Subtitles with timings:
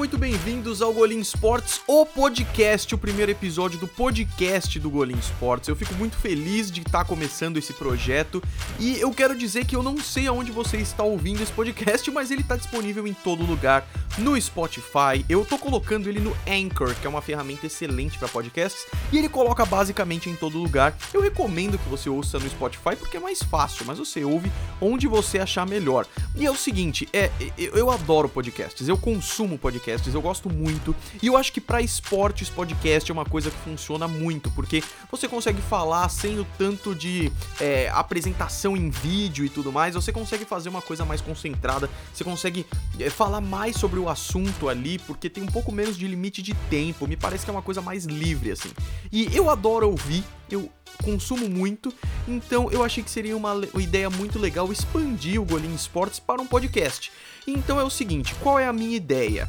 [0.00, 5.68] muito bem-vindos ao Golim Sports, o podcast, o primeiro episódio do podcast do Golim Sports.
[5.68, 8.42] Eu fico muito feliz de estar começando esse projeto
[8.78, 12.30] e eu quero dizer que eu não sei aonde você está ouvindo esse podcast, mas
[12.30, 15.22] ele está disponível em todo lugar, no Spotify.
[15.28, 19.28] Eu tô colocando ele no Anchor, que é uma ferramenta excelente para podcasts, e ele
[19.28, 20.96] coloca basicamente em todo lugar.
[21.12, 25.06] Eu recomendo que você ouça no Spotify porque é mais fácil, mas você ouve onde
[25.06, 26.06] você achar melhor.
[26.34, 30.94] E é o seguinte, é, eu adoro podcasts, eu consumo podcasts, eu gosto muito.
[31.22, 35.28] E eu acho que para esportes podcast é uma coisa que funciona muito, porque você
[35.28, 40.44] consegue falar sem o tanto de é, apresentação em vídeo e tudo mais, você consegue
[40.44, 42.66] fazer uma coisa mais concentrada, você consegue
[42.98, 46.54] é, falar mais sobre o assunto ali, porque tem um pouco menos de limite de
[46.68, 48.70] tempo, me parece que é uma coisa mais livre assim.
[49.10, 50.70] E eu adoro ouvir, eu
[51.02, 51.92] consumo muito,
[52.28, 56.40] então eu achei que seria uma, uma ideia muito legal expandir o Golim Esportes para
[56.42, 57.10] um podcast.
[57.46, 59.48] Então é o seguinte, qual é a minha ideia?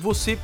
[0.00, 0.38] Você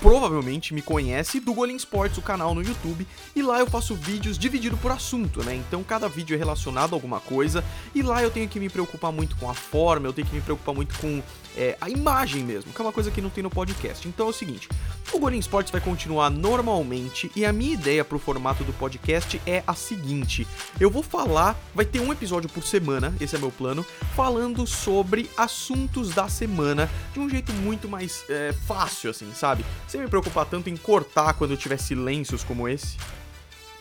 [0.00, 4.38] provavelmente me conhece do Golem Sports, o canal no YouTube, e lá eu faço vídeos
[4.38, 5.54] dividido por assunto, né?
[5.54, 7.64] Então cada vídeo é relacionado a alguma coisa,
[7.94, 10.42] e lá eu tenho que me preocupar muito com a forma, eu tenho que me
[10.42, 11.22] preocupar muito com
[11.58, 14.06] é, a imagem mesmo, que é uma coisa que não tem no podcast.
[14.06, 14.68] Então é o seguinte,
[15.12, 19.64] o Golem Sports vai continuar normalmente, e a minha ideia pro formato do podcast é
[19.66, 20.46] a seguinte,
[20.78, 25.28] eu vou falar, vai ter um episódio por semana, esse é meu plano, falando sobre
[25.36, 29.64] assuntos da semana, de um jeito muito mais é, fácil, assim, sabe?
[29.88, 32.96] Sem me preocupar tanto em cortar quando eu tiver silêncios como esse.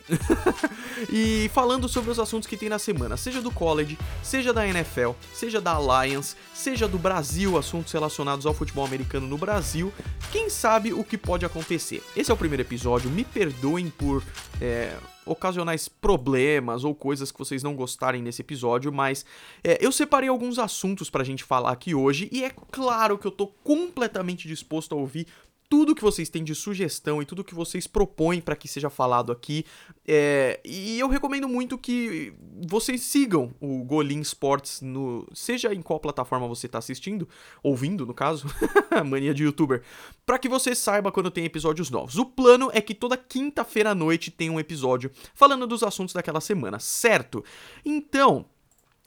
[1.12, 5.12] e falando sobre os assuntos que tem na semana, seja do college, seja da NFL,
[5.34, 9.94] seja da Alliance, seja do Brasil, assuntos relacionados ao futebol americano no Brasil,
[10.32, 12.04] quem sabe o que pode acontecer.
[12.16, 14.24] Esse é o primeiro episódio, me perdoem por
[14.62, 19.26] é, ocasionais problemas ou coisas que vocês não gostarem nesse episódio, mas
[19.64, 23.32] é, eu separei alguns assuntos pra gente falar aqui hoje e é claro que eu
[23.32, 25.28] tô completamente disposto a ouvir
[25.70, 29.32] tudo que vocês têm de sugestão e tudo que vocês propõem para que seja falado
[29.32, 29.66] aqui.
[30.08, 32.34] É, e eu recomendo muito que
[32.68, 37.28] vocês sigam o Golim Sports, no, seja em qual plataforma você está assistindo,
[37.62, 38.48] ouvindo no caso,
[39.06, 39.84] mania de youtuber,
[40.26, 42.18] para que você saiba quando tem episódios novos.
[42.18, 46.40] O plano é que toda quinta-feira à noite tem um episódio falando dos assuntos daquela
[46.40, 47.44] semana, certo?
[47.84, 48.46] Então,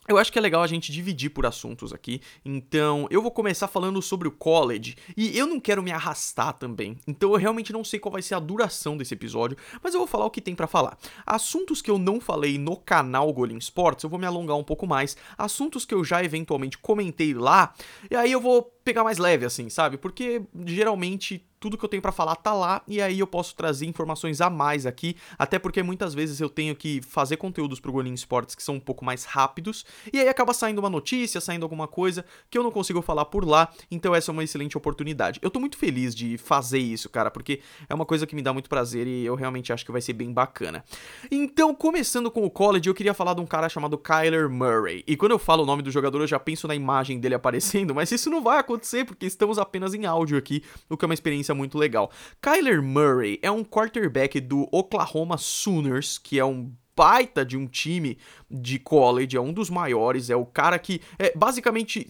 [0.09, 2.21] eu acho que é legal a gente dividir por assuntos aqui.
[2.45, 4.97] Então, eu vou começar falando sobre o college.
[5.17, 6.99] E eu não quero me arrastar também.
[7.07, 9.57] Então, eu realmente não sei qual vai ser a duração desse episódio.
[9.83, 10.99] Mas eu vou falar o que tem para falar.
[11.25, 14.87] Assuntos que eu não falei no canal Golim Sports, eu vou me alongar um pouco
[14.87, 15.17] mais.
[15.39, 17.73] Assuntos que eu já eventualmente comentei lá.
[18.11, 19.97] E aí eu vou pegar mais leve, assim, sabe?
[19.97, 23.87] Porque geralmente tudo que eu tenho para falar tá lá e aí eu posso trazer
[23.87, 28.15] informações a mais aqui, até porque muitas vezes eu tenho que fazer conteúdos pro Golim
[28.15, 31.87] Sports que são um pouco mais rápidos e aí acaba saindo uma notícia, saindo alguma
[31.87, 35.39] coisa que eu não consigo falar por lá, então essa é uma excelente oportunidade.
[35.43, 38.53] Eu tô muito feliz de fazer isso, cara, porque é uma coisa que me dá
[38.53, 40.83] muito prazer e eu realmente acho que vai ser bem bacana.
[41.31, 45.05] Então, começando com o college, eu queria falar de um cara chamado Kyler Murray.
[45.07, 47.95] E quando eu falo o nome do jogador, eu já penso na imagem dele aparecendo,
[47.95, 51.15] mas isso não vai acontecer porque estamos apenas em áudio aqui, o que é uma
[51.15, 52.11] experiência experiência muito legal.
[52.41, 58.19] Kyler Murray é um quarterback do Oklahoma Sooners, que é um baita de um time
[58.51, 62.07] de college, é um dos maiores, é o cara que é basicamente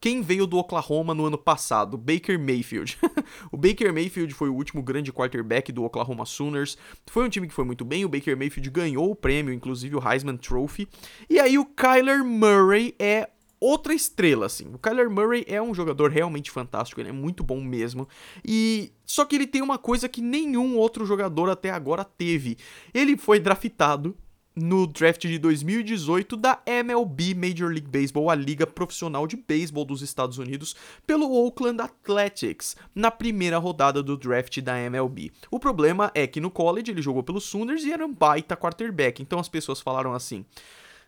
[0.00, 2.98] quem veio do Oklahoma no ano passado, Baker Mayfield.
[3.52, 6.76] o Baker Mayfield foi o último grande quarterback do Oklahoma Sooners.
[7.06, 10.02] Foi um time que foi muito bem, o Baker Mayfield ganhou o prêmio, inclusive o
[10.02, 10.88] Heisman Trophy.
[11.30, 13.28] E aí o Kyler Murray é
[13.64, 14.66] outra estrela, assim.
[14.74, 18.06] O Kyler Murray é um jogador realmente fantástico, ele é muito bom mesmo.
[18.44, 22.58] E só que ele tem uma coisa que nenhum outro jogador até agora teve.
[22.92, 24.16] Ele foi draftado
[24.54, 30.00] no draft de 2018 da MLB Major League Baseball, a liga profissional de beisebol dos
[30.00, 30.76] Estados Unidos,
[31.06, 35.32] pelo Oakland Athletics, na primeira rodada do draft da MLB.
[35.50, 39.20] O problema é que no college ele jogou pelos Sooners e era um baita quarterback,
[39.20, 40.44] então as pessoas falaram assim: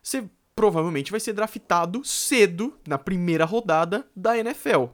[0.02, 4.86] "Você provavelmente vai ser draftado cedo na primeira rodada da NFL.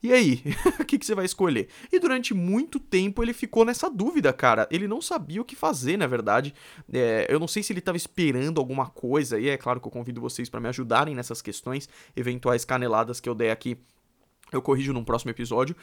[0.00, 0.44] E aí,
[0.78, 1.68] o que, que, você vai escolher?
[1.92, 4.68] E durante muito tempo ele ficou nessa dúvida, cara.
[4.70, 6.54] Ele não sabia o que fazer, na verdade.
[6.92, 9.90] É, eu não sei se ele estava esperando alguma coisa, e é claro que eu
[9.90, 13.76] convido vocês para me ajudarem nessas questões, eventuais caneladas que eu der aqui,
[14.52, 15.74] eu corrijo num próximo episódio.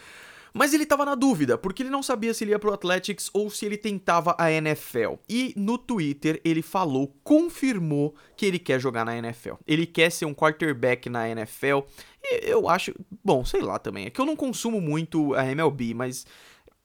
[0.57, 3.49] Mas ele tava na dúvida, porque ele não sabia se ele ia pro Athletics ou
[3.49, 5.15] se ele tentava a NFL.
[5.27, 9.55] E no Twitter ele falou, confirmou que ele quer jogar na NFL.
[9.67, 11.79] Ele quer ser um quarterback na NFL.
[12.23, 15.93] E eu acho, bom, sei lá também, é que eu não consumo muito a MLB,
[15.93, 16.25] mas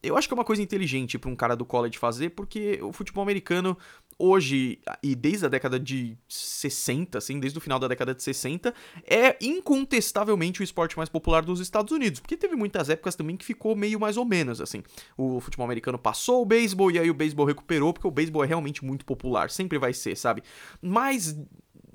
[0.03, 2.93] eu acho que é uma coisa inteligente para um cara do college fazer, porque o
[2.93, 3.79] futebol americano
[4.21, 8.75] hoje e desde a década de 60, assim, desde o final da década de 60,
[9.05, 13.45] é incontestavelmente o esporte mais popular dos Estados Unidos, porque teve muitas épocas também que
[13.45, 14.83] ficou meio mais ou menos assim.
[15.17, 18.47] O futebol americano passou o beisebol e aí o beisebol recuperou, porque o beisebol é
[18.47, 20.43] realmente muito popular, sempre vai ser, sabe?
[20.83, 21.37] Mas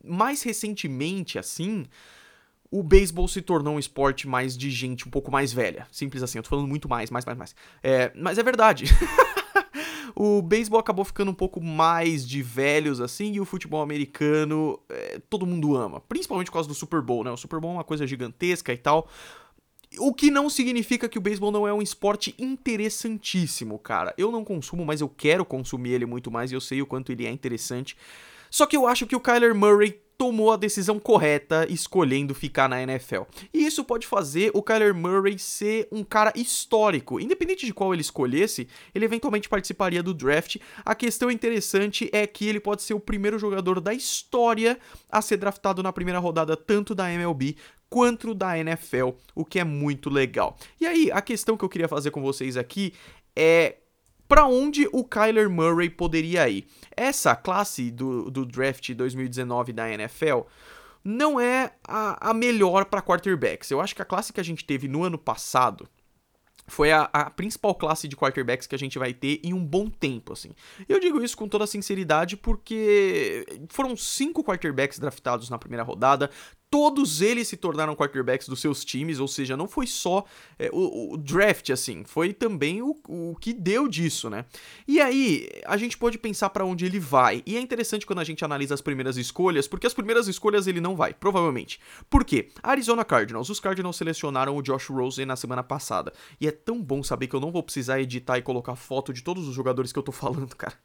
[0.04, 1.86] mais recentemente assim,
[2.71, 5.88] o beisebol se tornou um esporte mais de gente um pouco mais velha.
[5.92, 7.56] Simples assim, eu tô falando muito mais, mais, mais, mais.
[7.83, 8.86] É, mas é verdade.
[10.15, 15.19] o beisebol acabou ficando um pouco mais de velhos assim, e o futebol americano é,
[15.29, 16.00] todo mundo ama.
[16.00, 17.31] Principalmente por causa do Super Bowl, né?
[17.31, 19.09] O Super Bowl é uma coisa gigantesca e tal.
[20.00, 24.13] O que não significa que o beisebol não é um esporte interessantíssimo, cara.
[24.17, 27.11] Eu não consumo, mas eu quero consumir ele muito mais e eu sei o quanto
[27.11, 27.97] ele é interessante.
[28.50, 32.81] Só que eu acho que o Kyler Murray tomou a decisão correta escolhendo ficar na
[32.81, 33.23] NFL.
[33.53, 37.19] E isso pode fazer o Kyler Murray ser um cara histórico.
[37.19, 40.57] Independente de qual ele escolhesse, ele eventualmente participaria do draft.
[40.83, 44.77] A questão interessante é que ele pode ser o primeiro jogador da história
[45.09, 47.56] a ser draftado na primeira rodada tanto da MLB
[47.89, 50.57] quanto da NFL, o que é muito legal.
[50.81, 52.94] E aí, a questão que eu queria fazer com vocês aqui
[53.35, 53.75] é
[54.27, 56.68] para onde o Kyler Murray poderia ir.
[56.95, 60.42] Essa classe do, do draft 2019 da NFL
[61.04, 63.69] não é a, a melhor para quarterbacks.
[63.69, 65.88] Eu acho que a classe que a gente teve no ano passado
[66.68, 69.88] foi a, a, principal classe de quarterbacks que a gente vai ter em um bom
[69.88, 70.50] tempo, assim.
[70.89, 76.30] Eu digo isso com toda sinceridade porque foram cinco quarterbacks draftados na primeira rodada,
[76.75, 80.25] todos eles se tornaram quarterbacks dos seus times, ou seja, não foi só
[80.60, 84.44] é, o, o, draft, assim, foi também o, o que deu disso, né?
[84.86, 88.25] E aí, a gente pode pensar para onde ele vai, e é interessante quando a
[88.25, 91.80] gente analisa as primeiras escolhas, porque as primeiras escolhas ele não vai, provavelmente.
[92.10, 92.50] Por quê?
[92.62, 96.12] Arizona Cardinals, os Cardinals selecionaram o Josh Rosen na semana passada,
[96.42, 99.24] e é tão bom saber que eu não vou precisar editar e colocar foto de
[99.24, 100.75] todos os jogadores que eu tô falando, cara.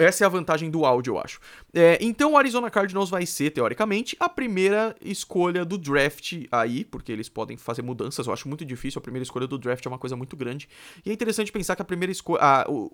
[0.00, 1.38] Essa é a vantagem do áudio, eu acho.
[1.74, 7.12] É, então o Arizona Cardinals vai ser, teoricamente, a primeira escolha do draft aí, porque
[7.12, 8.26] eles podem fazer mudanças.
[8.26, 8.98] Eu acho muito difícil.
[8.98, 10.70] A primeira escolha do draft é uma coisa muito grande.
[11.04, 12.40] E é interessante pensar que a primeira escolha.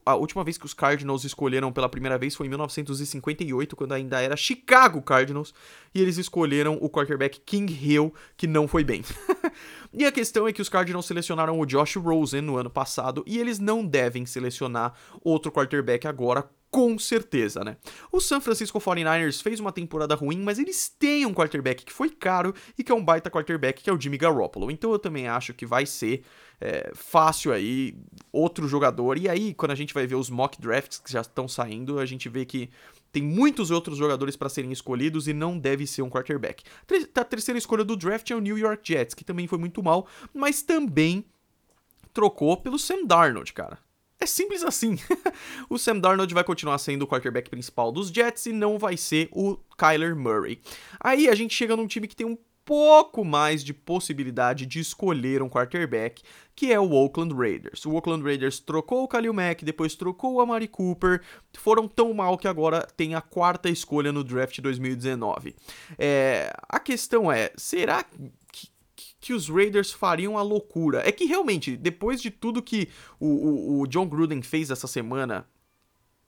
[0.05, 4.21] A, última vez que os Cardinals escolheram pela primeira vez foi em 1958, quando ainda
[4.21, 5.55] era Chicago Cardinals.
[5.95, 9.05] E eles escolheram o quarterback King Hill, que não foi bem.
[9.95, 13.39] e a questão é que os Cardinals selecionaram o Josh Rosen no ano passado e
[13.39, 14.93] eles não devem selecionar
[15.23, 17.77] outro quarterback agora com certeza, né?
[18.13, 22.11] O San Francisco 49ers fez uma temporada ruim, mas eles têm um quarterback que foi
[22.11, 24.71] caro e que é um baita quarterback, que é o Jimmy Garoppolo.
[24.71, 26.23] Então eu também acho que vai ser
[26.61, 27.97] é, fácil aí
[28.33, 29.19] outro jogador.
[29.19, 32.07] E aí, quando a gente vai ver os mock drafts que já estão saindo, a
[32.07, 32.71] gente vê que
[33.13, 36.63] tem muitos outros jogadores para serem escolhidos e não deve ser um quarterback.
[37.15, 40.07] A terceira escolha do draft é o New York Jets, que também foi muito mal,
[40.35, 41.25] mas também
[42.13, 43.79] trocou pelo Sam Darnold, cara.
[44.19, 44.99] É simples assim.
[45.69, 49.29] o Sam Darnold vai continuar sendo o quarterback principal dos Jets e não vai ser
[49.33, 50.61] o Kyler Murray.
[50.99, 55.41] Aí a gente chega num time que tem um pouco mais de possibilidade de escolher
[55.41, 56.21] um quarterback,
[56.55, 57.87] que é o Oakland Raiders.
[57.87, 61.23] O Oakland Raiders trocou o Khalil Mack, depois trocou o Amari Cooper,
[61.57, 65.55] foram tão mal que agora tem a quarta escolha no draft 2019.
[65.97, 68.69] É, a questão é, será que
[69.31, 71.07] os Raiders fariam a loucura.
[71.07, 72.89] É que realmente, depois de tudo que
[73.19, 75.47] o, o, o John Gruden fez essa semana,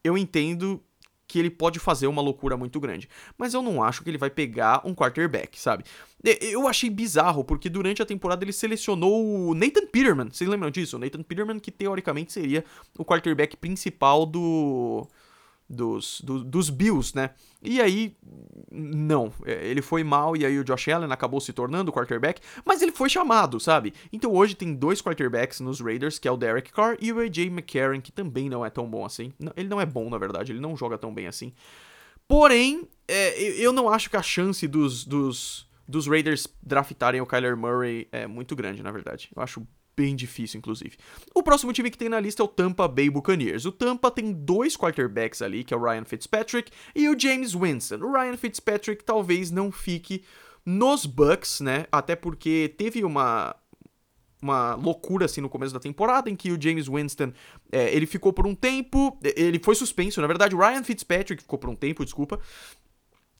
[0.02, 0.82] eu entendo
[1.28, 3.08] que ele pode fazer uma loucura muito grande.
[3.36, 5.84] Mas eu não acho que ele vai pegar um quarterback, sabe?
[6.40, 10.30] Eu achei bizarro, porque durante a temporada ele selecionou o Nathan Peterman.
[10.30, 10.96] Vocês lembram disso?
[10.96, 12.64] O Nathan Peterman, que teoricamente seria
[12.98, 15.06] o quarterback principal do
[15.68, 17.30] dos, do, dos Bills, né?
[17.62, 18.16] E aí,
[18.70, 22.80] não, é, ele foi mal e aí o Josh Allen acabou se tornando quarterback, mas
[22.80, 23.92] ele foi chamado, sabe?
[24.12, 27.38] Então hoje tem dois quarterbacks nos Raiders, que é o Derek Carr e o AJ
[27.46, 29.32] McCarron, que também não é tão bom assim.
[29.56, 31.52] Ele não é bom, na verdade, ele não joga tão bem assim.
[32.26, 37.56] Porém, é, eu não acho que a chance dos, dos, dos Raiders draftarem o Kyler
[37.56, 39.30] Murray é muito grande, na verdade.
[39.34, 39.66] Eu acho
[39.98, 40.96] bem difícil, inclusive.
[41.34, 43.64] O próximo time que tem na lista é o Tampa Bay Buccaneers.
[43.64, 47.96] O Tampa tem dois quarterbacks ali, que é o Ryan Fitzpatrick e o James Winston.
[47.96, 50.22] O Ryan Fitzpatrick talvez não fique
[50.64, 51.86] nos Bucks, né?
[51.90, 53.56] Até porque teve uma
[54.40, 57.32] uma loucura assim no começo da temporada em que o James Winston
[57.72, 61.58] é, ele ficou por um tempo ele foi suspenso na verdade o Ryan Fitzpatrick ficou
[61.58, 62.38] por um tempo desculpa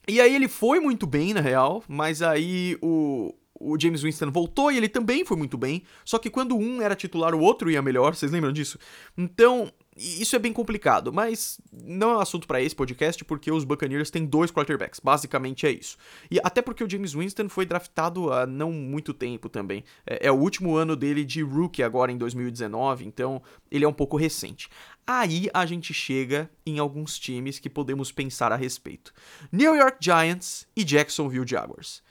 [0.08, 4.70] e aí ele foi muito bem na real mas aí o o James Winston voltou
[4.70, 7.82] e ele também foi muito bem, só que quando um era titular, o outro ia
[7.82, 8.78] melhor, vocês lembram disso?
[9.16, 13.64] Então, isso é bem complicado, mas não é um assunto para esse podcast porque os
[13.64, 15.96] Buccaneers têm dois quarterbacks, basicamente é isso.
[16.30, 19.82] E até porque o James Winston foi draftado há não muito tempo também.
[20.06, 23.92] É, é, o último ano dele de rookie agora em 2019, então ele é um
[23.92, 24.68] pouco recente.
[25.04, 29.12] Aí a gente chega em alguns times que podemos pensar a respeito:
[29.50, 32.06] New York Giants e Jacksonville Jaguars.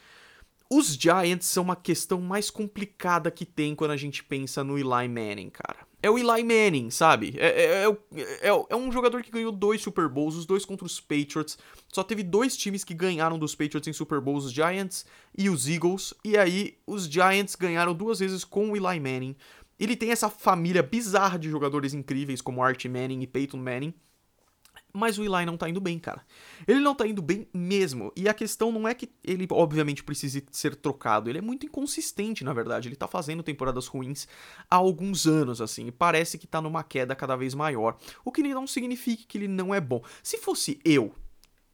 [0.70, 5.08] Os Giants são uma questão mais complicada que tem quando a gente pensa no Eli
[5.08, 5.88] Manning, cara.
[6.02, 7.36] É o Eli Manning, sabe?
[7.38, 10.86] É, é, é, é, é um jogador que ganhou dois Super Bowls, os dois contra
[10.86, 11.58] os Patriots.
[11.88, 15.06] Só teve dois times que ganharam dos Patriots em Super Bowls, os Giants
[15.36, 16.14] e os Eagles.
[16.24, 19.36] E aí, os Giants ganharam duas vezes com o Eli Manning.
[19.80, 23.94] Ele tem essa família bizarra de jogadores incríveis como Art Manning e Peyton Manning.
[24.94, 26.26] Mas o Eli não tá indo bem, cara.
[26.68, 28.12] Ele não tá indo bem mesmo.
[28.16, 31.30] E a questão não é que ele, obviamente, precise ser trocado.
[31.30, 32.88] Ele é muito inconsistente, na verdade.
[32.88, 34.28] Ele tá fazendo temporadas ruins
[34.70, 35.88] há alguns anos, assim.
[35.88, 37.98] E parece que tá numa queda cada vez maior.
[38.26, 40.02] O que não significa que ele não é bom.
[40.24, 41.14] Se fosse eu,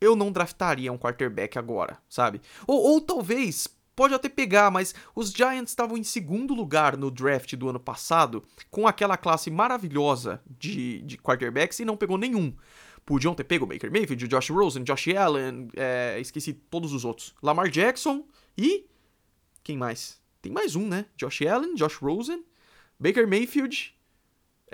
[0.01, 2.41] eu não draftaria um quarterback agora, sabe?
[2.67, 7.55] Ou, ou talvez pode até pegar, mas os Giants estavam em segundo lugar no draft
[7.55, 12.53] do ano passado, com aquela classe maravilhosa de, de quarterbacks e não pegou nenhum.
[13.05, 17.33] Podiam ter pego Baker Mayfield, Josh Rosen, Josh Allen, é, esqueci todos os outros.
[17.41, 18.25] Lamar Jackson
[18.57, 18.86] e.
[19.63, 20.22] Quem mais?
[20.41, 21.05] Tem mais um, né?
[21.17, 22.43] Josh Allen, Josh Rosen,
[23.00, 23.93] Baker Mayfield,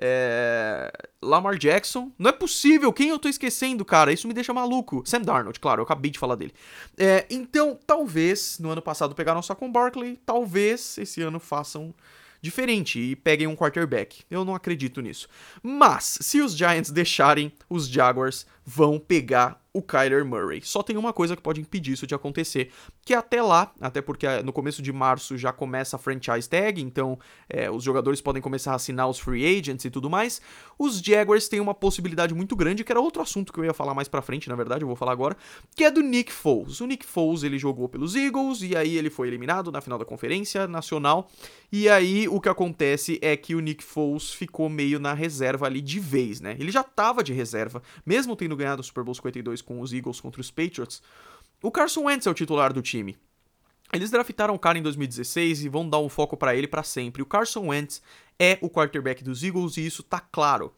[0.01, 0.91] é...
[1.21, 2.12] Lamar Jackson.
[2.17, 4.13] Não é possível, quem eu tô esquecendo, cara?
[4.13, 5.03] Isso me deixa maluco.
[5.05, 6.53] Sam Darnold, claro, eu acabei de falar dele.
[6.98, 11.93] É, então, talvez, no ano passado pegaram só com Barkley, talvez esse ano façam
[12.41, 14.24] diferente e peguem um quarterback.
[14.29, 15.27] Eu não acredito nisso.
[15.62, 20.62] Mas, se os Giants deixarem, os Jaguars vão pegar o Kyler Murray.
[20.64, 22.72] Só tem uma coisa que pode impedir isso de acontecer,
[23.04, 27.18] que até lá, até porque no começo de março já começa a franchise tag, então
[27.48, 30.42] é, os jogadores podem começar a assinar os free agents e tudo mais,
[30.78, 33.94] os Jaguars têm uma possibilidade muito grande, que era outro assunto que eu ia falar
[33.94, 35.38] mais pra frente, na verdade, eu vou falar agora,
[35.76, 36.82] que é do Nick Foles.
[36.82, 40.06] O Nick Foles, ele jogou pelos Eagles, e aí ele foi eliminado na final da
[40.06, 41.30] conferência nacional,
[41.72, 45.80] e aí o que acontece é que o Nick Foles ficou meio na reserva ali
[45.80, 46.56] de vez, né?
[46.60, 50.22] Ele já tava de reserva, mesmo tendo ganhado o Super Bowl 52 com os Eagles
[50.22, 51.01] contra os Patriots,
[51.62, 53.18] o Carson Wentz é o titular do time.
[53.92, 57.24] Eles draftaram o cara em 2016 e vão dar um foco para ele para sempre.
[57.24, 58.01] O Carson Wentz
[58.38, 60.72] é o quarterback dos Eagles e isso tá claro.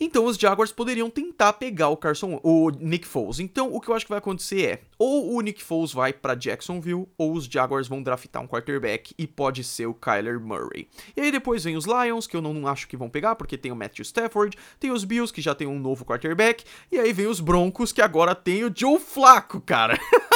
[0.00, 3.38] Então os Jaguars poderiam tentar pegar o Carson, o Nick Foles.
[3.38, 6.34] Então o que eu acho que vai acontecer é, ou o Nick Foles vai para
[6.34, 10.88] Jacksonville, ou os Jaguars vão draftar um quarterback e pode ser o Kyler Murray.
[11.16, 13.70] E aí depois vem os Lions, que eu não acho que vão pegar, porque tem
[13.72, 17.26] o Matthew Stafford, tem os Bills, que já tem um novo quarterback, e aí vem
[17.26, 19.98] os Broncos, que agora tem o Joe Flacco, cara.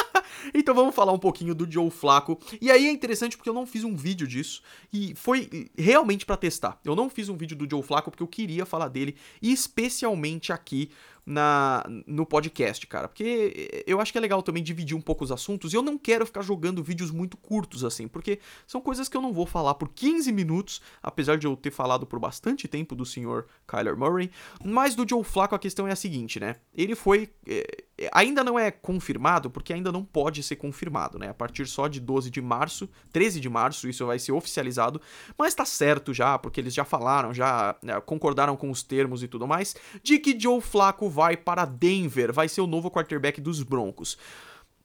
[0.55, 2.39] Então vamos falar um pouquinho do Joe Flaco.
[2.61, 4.63] E aí é interessante porque eu não fiz um vídeo disso
[4.93, 6.81] e foi realmente para testar.
[6.85, 10.91] Eu não fiz um vídeo do Joe Flaco porque eu queria falar dele, especialmente aqui
[11.27, 13.09] na, no podcast, cara.
[13.09, 15.73] Porque eu acho que é legal também dividir um pouco os assuntos.
[15.73, 19.21] E eu não quero ficar jogando vídeos muito curtos assim, porque são coisas que eu
[19.21, 23.05] não vou falar por 15 minutos, apesar de eu ter falado por bastante tempo do
[23.05, 24.31] senhor Kyler Murray.
[24.65, 26.57] Mas do Joe Flacco a questão é a seguinte, né?
[26.73, 27.29] Ele foi.
[27.47, 31.31] É, ainda não é confirmado, porque ainda não pode ser confirmado, né?
[31.31, 35.01] A partir só de 12 de março, 13 de março, isso vai ser oficializado.
[35.39, 39.29] Mas tá certo já, porque eles já falaram, já né, concordaram com os termos e
[39.29, 43.63] tudo mais, de que Joe Flacco vai para Denver, vai ser o novo quarterback dos
[43.63, 44.19] Broncos.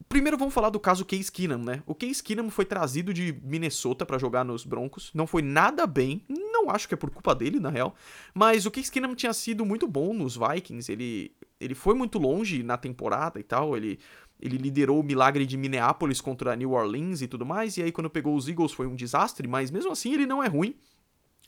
[0.09, 1.83] Primeiro vamos falar do caso Case Keenum, né?
[1.85, 6.23] O Case Keenum foi trazido de Minnesota para jogar nos Broncos, não foi nada bem,
[6.27, 7.95] não acho que é por culpa dele, na real,
[8.33, 12.63] mas o Case Keenum tinha sido muito bom nos Vikings, ele, ele foi muito longe
[12.63, 13.99] na temporada e tal, ele,
[14.41, 18.09] ele liderou o milagre de Minneapolis contra New Orleans e tudo mais, e aí quando
[18.09, 20.75] pegou os Eagles foi um desastre, mas mesmo assim ele não é ruim,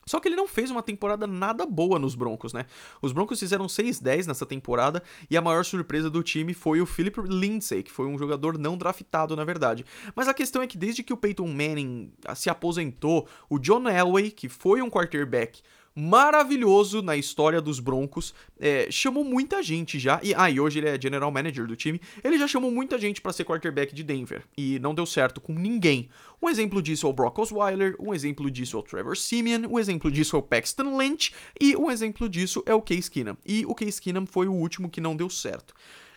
[0.06, 2.66] só que ele não fez uma temporada nada boa nos Broncos, né?
[3.02, 7.22] Os Broncos fizeram 6-10 nessa temporada e a maior surpresa do time foi o Philip
[7.22, 9.86] Lindsay, que foi um jogador não draftado, na verdade.
[10.16, 14.32] Mas a questão é que desde que o Peyton Manning se aposentou, o John Elway,
[14.32, 15.62] que foi um quarterback
[15.96, 18.34] maravilhoso na história dos Broncos.
[18.60, 20.20] É, chamou muita gente já.
[20.24, 22.02] E, ah, e hoje ele é general manager do time.
[22.24, 24.44] Ele já chamou muita gente para ser quarterback de Denver.
[24.58, 26.10] E não deu certo com ninguém.
[26.42, 27.96] Um exemplo disso é o Brock Osweiler.
[28.00, 29.68] Um exemplo disso é o Trevor Simeon.
[29.70, 31.34] Um exemplo disso é o Paxton Lynch.
[31.60, 33.38] E um exemplo disso é o Case Keenum.
[33.46, 35.74] E o Case Keenum foi o último que não deu certo.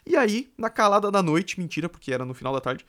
[0.07, 2.87] E aí, na calada da noite, mentira, porque era no final da tarde,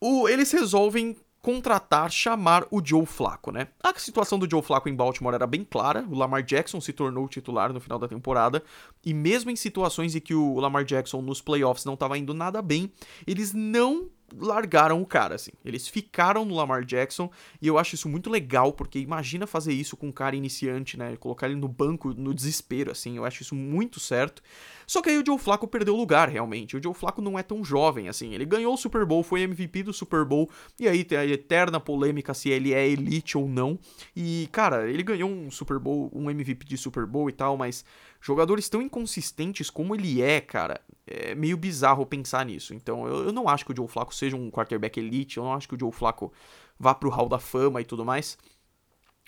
[0.00, 3.68] o, eles resolvem contratar, chamar o Joe Flacco, né?
[3.82, 7.28] A situação do Joe Flacco em Baltimore era bem clara, o Lamar Jackson se tornou
[7.28, 8.62] titular no final da temporada,
[9.04, 12.60] e mesmo em situações em que o Lamar Jackson nos playoffs não estava indo nada
[12.60, 12.92] bem,
[13.26, 15.52] eles não largaram o cara, assim.
[15.64, 17.30] Eles ficaram no Lamar Jackson
[17.60, 21.16] e eu acho isso muito legal, porque imagina fazer isso com um cara iniciante, né?
[21.16, 23.16] Colocar ele no banco no desespero, assim.
[23.16, 24.42] Eu acho isso muito certo.
[24.86, 26.76] Só que aí o Joe Flacco perdeu lugar, realmente.
[26.76, 28.32] O Joe Flacco não é tão jovem, assim.
[28.32, 31.78] Ele ganhou o Super Bowl, foi MVP do Super Bowl, e aí tem a eterna
[31.78, 33.78] polêmica se ele é elite ou não.
[34.16, 37.84] E, cara, ele ganhou um Super Bowl, um MVP de Super Bowl e tal, mas
[38.20, 42.74] jogadores tão inconsistentes como ele é, cara, é meio bizarro pensar nisso.
[42.74, 45.52] Então, eu, eu não acho que o Joe Flacco seja um quarterback elite, eu não
[45.52, 46.32] acho que o Joe Flacco
[46.78, 48.38] vá pro Hall da Fama e tudo mais.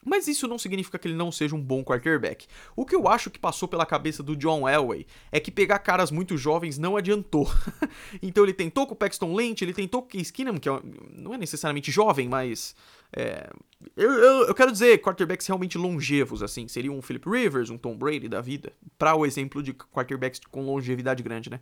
[0.04, 2.46] Mas isso não significa que ele não seja um bom quarterback.
[2.74, 6.10] O que eu acho que passou pela cabeça do John Elway é que pegar caras
[6.10, 7.50] muito jovens não adiantou.
[8.22, 10.80] então ele tentou com o Paxton Lynch, ele tentou com o Keenum, que é
[11.16, 12.74] não é necessariamente jovem, mas...
[13.12, 13.50] É,
[13.96, 16.68] eu, eu, eu, quero dizer quarterbacks realmente longevos, assim.
[16.68, 18.72] Seria um Philip Rivers, um Tom Brady da vida.
[18.98, 21.60] Para o exemplo de quarterbacks com longevidade grande, né?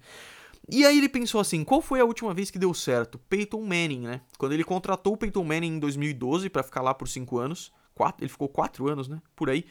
[0.70, 3.18] E aí ele pensou assim, qual foi a última vez que deu certo?
[3.28, 4.20] Peyton Manning, né?
[4.36, 8.22] Quando ele contratou o Peyton Manning em 2012 para ficar lá por 5 anos quatro,
[8.22, 9.20] ele ficou quatro anos, né?
[9.34, 9.64] Por aí.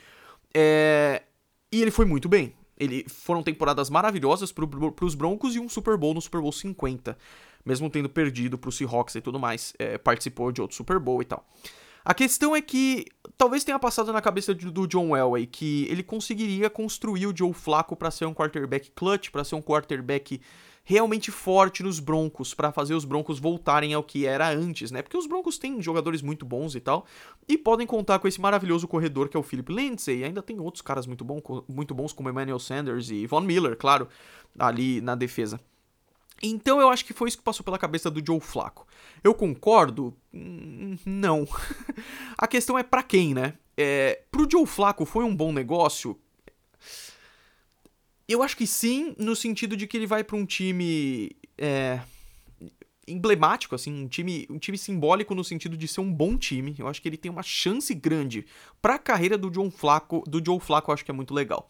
[0.53, 1.23] É,
[1.71, 2.53] e ele foi muito bem.
[2.77, 4.65] Ele, foram temporadas maravilhosas para
[5.01, 7.17] os Broncos e um Super Bowl no Super Bowl 50.
[7.67, 9.73] Mesmo tendo perdido para o Seahawks e tudo mais.
[9.77, 11.45] É, participou de outro Super Bowl e tal.
[12.05, 13.05] A questão é que
[13.37, 17.97] talvez tenha passado na cabeça do John Elway que ele conseguiria construir o Joe Flacco
[17.97, 20.39] para ser um quarterback clutch, para ser um quarterback
[20.85, 25.01] realmente forte nos Broncos, para fazer os Broncos voltarem ao que era antes, né?
[25.01, 27.05] Porque os Broncos têm jogadores muito bons e tal,
[27.45, 30.61] e podem contar com esse maravilhoso corredor que é o Philip Lindsay, e ainda tem
[30.61, 34.07] outros caras muito, bom, muito bons como Emmanuel Sanders e Von Miller, claro,
[34.57, 35.59] ali na defesa.
[36.41, 38.87] Então eu acho que foi isso que passou pela cabeça do Joe Flacco.
[39.23, 40.15] Eu concordo?
[40.33, 41.47] Hum, não.
[42.37, 43.53] A questão é para quem, né?
[43.75, 46.19] É, pro Joe Flacco foi um bom negócio?
[48.27, 52.01] Eu acho que sim, no sentido de que ele vai para um time é,
[53.07, 56.75] emblemático, assim, um time, um time simbólico no sentido de ser um bom time.
[56.77, 58.45] Eu acho que ele tem uma chance grande
[58.81, 61.69] para a carreira do John Flaco, do Joe Flacco, eu acho que é muito legal.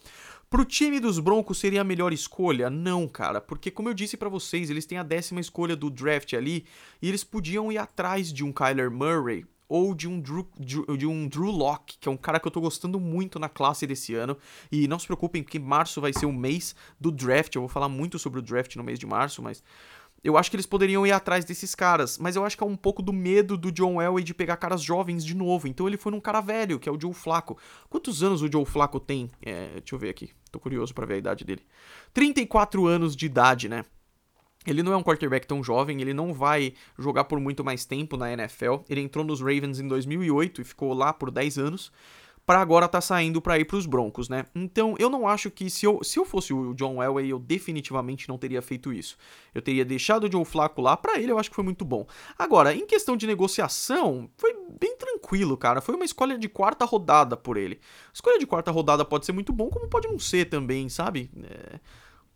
[0.50, 2.70] Pro time dos Broncos seria a melhor escolha?
[2.70, 6.34] Não, cara, porque como eu disse para vocês, eles têm a décima escolha do draft
[6.34, 6.66] ali
[7.02, 11.28] e eles podiam ir atrás de um Kyler Murray ou de um Drew, de um
[11.28, 14.38] Drew Locke, que é um cara que eu tô gostando muito na classe desse ano.
[14.72, 17.54] E não se preocupem, porque março vai ser o mês do draft.
[17.54, 19.62] Eu vou falar muito sobre o draft no mês de março, mas
[20.24, 22.76] eu acho que eles poderiam ir atrás desses caras, mas eu acho que é um
[22.76, 25.68] pouco do medo do John Elway de pegar caras jovens de novo.
[25.68, 27.58] Então ele foi num cara velho, que é o Joe Flaco.
[27.90, 29.30] Quantos anos o Joe Flaco tem?
[29.42, 30.32] É, deixa eu ver aqui.
[30.52, 31.62] Tô curioso para ver a idade dele.
[32.14, 33.86] 34 anos de idade, né?
[34.66, 38.18] Ele não é um quarterback tão jovem, ele não vai jogar por muito mais tempo
[38.18, 38.80] na NFL.
[38.90, 41.92] Ele entrou nos Ravens em 2008 e ficou lá por 10 anos,
[42.48, 44.46] para agora tá saindo para ir para os Broncos, né?
[44.56, 48.30] Então, eu não acho que se eu, se eu fosse o John Elway, eu definitivamente
[48.30, 49.18] não teria feito isso.
[49.54, 52.08] Eu teria deixado o Joe Flacco lá, para ele eu acho que foi muito bom.
[52.40, 55.82] Agora, em questão de negociação, foi bem tranquilo, cara.
[55.82, 57.82] Foi uma escolha de quarta rodada por ele.
[58.14, 61.30] escolha de quarta rodada pode ser muito bom, como pode não ser também, sabe?
[61.44, 61.80] É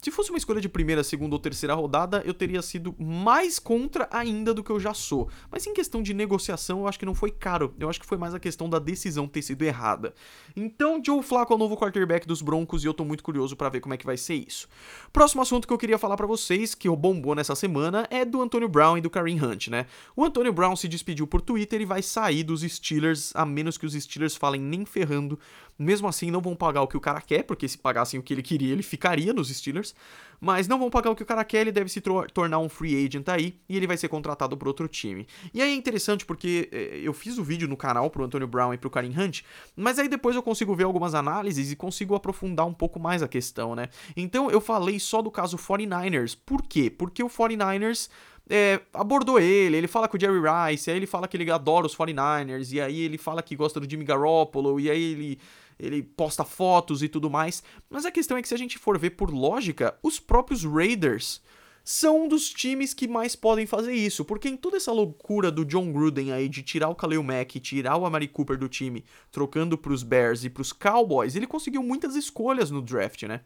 [0.02, 4.10] se fosse uma escolha de primeira, segunda ou terceira rodada, eu teria sido mais contra
[4.12, 5.30] ainda do que eu já sou.
[5.52, 7.76] Mas em questão de negociação, eu acho que não foi caro.
[7.80, 10.14] Eu acho que foi mais a questão da decisão ter sido errada.
[10.56, 13.70] Então, Joe Flacco é o novo quarterback dos Broncos e eu tô muito curioso para
[13.70, 14.68] ver como é que vai ser isso.
[15.14, 18.68] Próximo assunto que eu queria falar para vocês, que bombou nessa semana, é do Antonio
[18.68, 19.86] Brown e do Kareem Hunt, né?
[20.16, 23.86] O Antonio Brown se despediu por Twitter e vai sair dos Steelers, a menos que
[23.86, 25.38] os Steelers falem nem ferrando
[25.82, 28.34] mesmo assim, não vão pagar o que o cara quer, porque se pagassem o que
[28.34, 29.96] ele queria, ele ficaria nos Steelers.
[30.40, 32.02] Mas não vão pagar o que o cara quer, ele deve se
[32.34, 35.28] tornar um free agent aí e ele vai ser contratado por outro time.
[35.54, 38.74] E aí é interessante porque eh, eu fiz o vídeo no canal pro Antonio Brown
[38.74, 39.42] e pro Karim Hunt,
[39.76, 43.28] mas aí depois eu consigo ver algumas análises e consigo aprofundar um pouco mais a
[43.28, 43.90] questão, né?
[44.18, 46.36] Então eu falei só do caso 49ers.
[46.44, 46.90] Por quê?
[46.90, 48.10] Porque o 49ers
[48.50, 51.86] é, abordou ele, ele fala com o Jerry Rice, aí ele fala que ele adora
[51.86, 55.40] os 49ers, e aí ele fala que gosta do Jimmy Garoppolo, e aí ele
[55.80, 57.64] ele posta fotos e tudo mais.
[57.90, 61.42] Mas a questão é que se a gente for ver por lógica, os próprios Raiders
[61.84, 65.66] são um dos times que mais podem fazer isso, porque em toda essa loucura do
[65.66, 69.78] John Gruden aí de tirar o Khalil Mack tirar o Amari Cooper do time, trocando
[69.78, 73.42] pros Bears e pros Cowboys, ele conseguiu muitas escolhas no draft, né?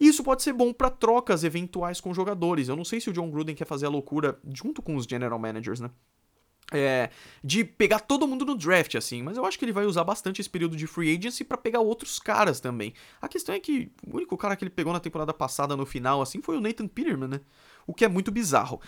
[0.00, 2.68] Isso pode ser bom para trocas eventuais com jogadores.
[2.68, 5.38] Eu não sei se o John Gruden quer fazer a loucura junto com os general
[5.38, 5.90] managers, né?
[6.72, 7.10] É,
[7.42, 10.40] de pegar todo mundo no draft, assim, mas eu acho que ele vai usar bastante
[10.40, 12.94] esse período de free agency para pegar outros caras também.
[13.20, 16.22] A questão é que o único cara que ele pegou na temporada passada no final,
[16.22, 17.40] assim, foi o Nathan Peterman, né?
[17.90, 18.80] o que é muito bizarro.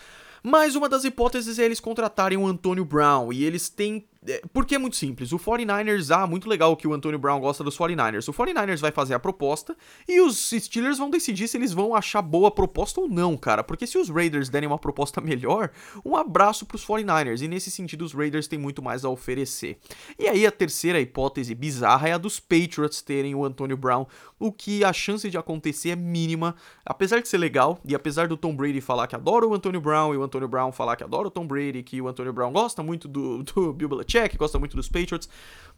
[0.43, 4.75] Mas uma das hipóteses é eles contratarem o Antônio Brown e eles têm é, porque
[4.75, 5.31] é muito simples.
[5.31, 8.27] O 49ers, ah, muito legal que o Antonio Brown gosta dos 49ers.
[8.27, 9.75] O 49ers vai fazer a proposta
[10.07, 13.63] e os Steelers vão decidir se eles vão achar boa a proposta ou não, cara.
[13.63, 15.71] Porque se os Raiders derem uma proposta melhor,
[16.05, 17.41] um abraço pros 49ers.
[17.41, 19.77] E nesse sentido, os Raiders têm muito mais a oferecer.
[20.17, 24.05] E aí a terceira hipótese bizarra é a dos Patriots terem o Antonio Brown,
[24.39, 26.55] o que a chance de acontecer é mínima.
[26.85, 30.13] Apesar de ser legal, e apesar do Tom Brady falar que adora o Antonio Brown
[30.13, 32.81] e o Antonio Brown falar que adora o Tom Brady, que o Antonio Brown gosta
[32.81, 35.29] muito do, do Bill Belichick, gosta muito dos Patriots.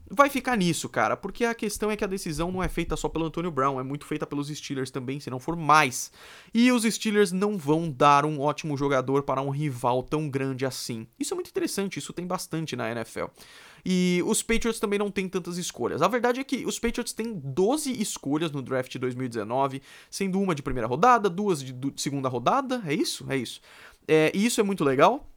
[0.09, 3.09] Vai ficar nisso, cara, porque a questão é que a decisão não é feita só
[3.09, 6.11] pelo Antonio Brown, é muito feita pelos Steelers também, se não for mais.
[6.53, 11.07] E os Steelers não vão dar um ótimo jogador para um rival tão grande assim.
[11.19, 13.25] Isso é muito interessante, isso tem bastante na NFL.
[13.85, 16.01] E os Patriots também não têm tantas escolhas.
[16.01, 20.55] A verdade é que os Patriots têm 12 escolhas no draft de 2019, sendo uma
[20.55, 22.81] de primeira rodada, duas de segunda rodada.
[22.87, 23.25] É isso?
[23.29, 23.61] É isso.
[24.07, 25.29] É, e isso é muito legal,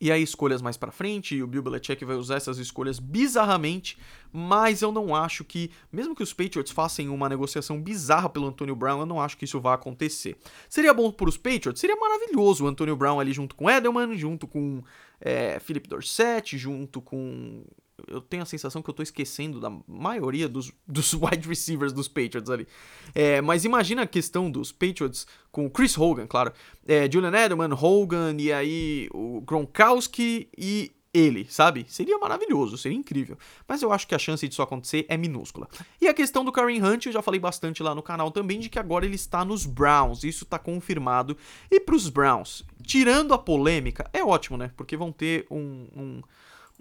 [0.00, 3.98] e aí escolhas mais para frente, e o Bill Belichick vai usar essas escolhas bizarramente,
[4.32, 8.76] mas eu não acho que, mesmo que os Patriots façam uma negociação bizarra pelo Antonio
[8.76, 10.36] Brown, eu não acho que isso vá acontecer.
[10.68, 11.80] Seria bom para os Patriots?
[11.80, 14.82] Seria maravilhoso o Antonio Brown ali junto com Edelman, junto com
[15.20, 17.64] é, Philip Dorsett, junto com
[18.06, 22.08] eu tenho a sensação que eu tô esquecendo da maioria dos, dos wide receivers dos
[22.08, 22.66] Patriots ali.
[23.14, 26.52] É, mas imagina a questão dos Patriots com o Chris Hogan, claro.
[26.86, 31.86] É, Julian Edelman, Hogan e aí o Gronkowski e ele, sabe?
[31.88, 33.36] Seria maravilhoso, seria incrível.
[33.66, 35.66] Mas eu acho que a chance disso acontecer é minúscula.
[36.00, 38.68] E a questão do Karen Hunt, eu já falei bastante lá no canal também, de
[38.68, 40.22] que agora ele está nos Browns.
[40.22, 41.36] Isso está confirmado.
[41.70, 44.70] E para os Browns, tirando a polêmica, é ótimo, né?
[44.76, 46.22] Porque vão ter um, um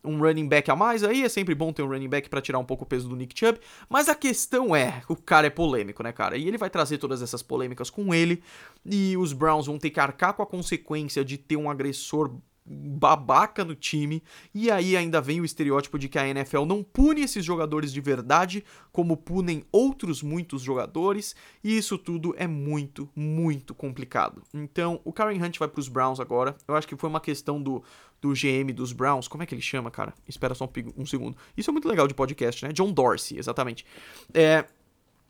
[0.03, 2.59] um running back a mais aí, é sempre bom ter um running back para tirar
[2.59, 6.03] um pouco o peso do Nick Chubb, mas a questão é, o cara é polêmico,
[6.03, 6.37] né, cara?
[6.37, 8.41] E ele vai trazer todas essas polêmicas com ele,
[8.85, 12.35] e os Browns vão ter que arcar com a consequência de ter um agressor
[12.67, 14.21] babaca no time,
[14.53, 18.01] e aí ainda vem o estereótipo de que a NFL não pune esses jogadores de
[18.01, 24.41] verdade, como punem outros muitos jogadores, e isso tudo é muito, muito complicado.
[24.53, 26.55] Então, o Karen Hunt vai para os Browns agora.
[26.67, 27.83] Eu acho que foi uma questão do,
[28.21, 29.27] do GM dos Browns.
[29.27, 30.13] Como é que ele chama, cara?
[30.27, 31.37] Espera só um, um segundo.
[31.55, 32.73] Isso é muito legal de podcast, né?
[32.73, 33.85] John Dorsey, exatamente.
[34.33, 34.65] É,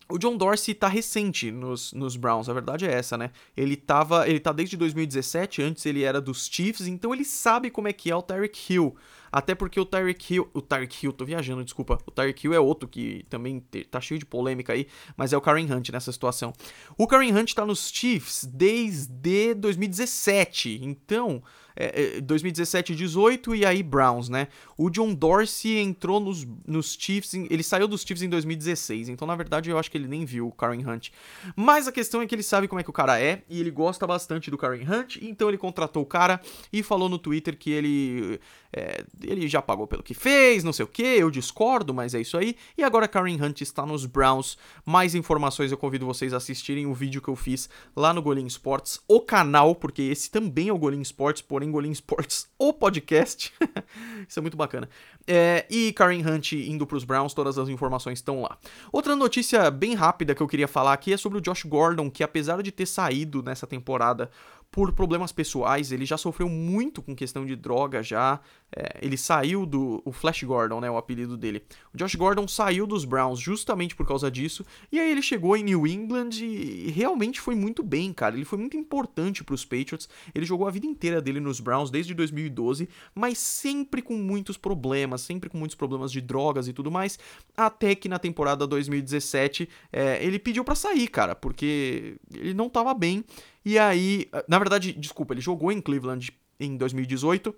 [0.09, 3.31] o John Dorsey tá recente nos, nos Browns, a verdade é essa, né?
[3.55, 7.87] Ele tava, ele tá desde 2017, antes ele era dos Chiefs, então ele sabe como
[7.87, 8.95] é que é o Tyreek Hill.
[9.29, 11.97] Até porque o Tyreek Hill, o Tyreek Hill, tô viajando, desculpa.
[12.05, 13.59] O Tyreek Hill é outro que também
[13.91, 16.53] tá cheio de polêmica aí, mas é o Karen Hunt nessa situação.
[16.97, 21.43] O Karen Hunt tá nos Chiefs desde 2017, então
[21.77, 24.47] é, 2017 e 18 e aí Browns, né?
[24.77, 29.35] O John Dorsey entrou nos, nos Chiefs, ele saiu dos Chiefs em 2016, então na
[29.35, 31.09] verdade eu acho que ele nem viu o Karen Hunt.
[31.55, 33.71] Mas a questão é que ele sabe como é que o cara é e ele
[33.71, 36.41] gosta bastante do Karen Hunt, então ele contratou o cara
[36.73, 38.39] e falou no Twitter que ele
[38.71, 42.21] é, ele já pagou pelo que fez, não sei o que, eu discordo, mas é
[42.21, 42.55] isso aí.
[42.77, 44.57] E agora Karen Hunt está nos Browns.
[44.85, 48.47] Mais informações eu convido vocês a assistirem o vídeo que eu fiz lá no Golim
[48.47, 53.53] Sports, o canal, porque esse também é o Golim Sports, porém Golim Sports, o podcast.
[54.27, 54.89] isso é muito bacana.
[55.25, 58.57] É, e Karen Hunt indo para os Browns, todas as informações estão lá.
[58.91, 62.23] Outra notícia bem rápida que eu queria falar aqui é sobre o Josh Gordon, que
[62.23, 64.29] apesar de ter saído nessa temporada
[64.71, 68.39] por problemas pessoais, ele já sofreu muito com questão de droga já.
[68.75, 71.63] É, ele saiu do o Flash Gordon, né, o apelido dele.
[71.93, 75.63] O Josh Gordon saiu dos Browns justamente por causa disso, e aí ele chegou em
[75.63, 78.35] New England e realmente foi muito bem, cara.
[78.35, 80.09] Ele foi muito importante para os Patriots.
[80.35, 85.21] Ele jogou a vida inteira dele nos Browns desde 2012, mas sempre com muitos problemas,
[85.21, 87.17] sempre com muitos problemas de drogas e tudo mais,
[87.55, 92.93] até que na temporada 2017 é, ele pediu para sair, cara, porque ele não tava
[92.93, 93.23] bem.
[93.67, 97.53] E aí, na verdade, desculpa, ele jogou em Cleveland em 2018,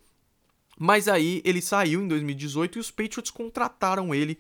[0.75, 4.39] mas aí ele saiu em 2018 e os Patriots contrataram ele